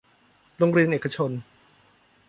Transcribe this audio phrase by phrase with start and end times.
[0.57, 1.31] โรงเรียนเอกชน